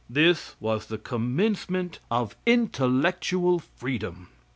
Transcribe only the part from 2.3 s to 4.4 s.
intellectual freedom.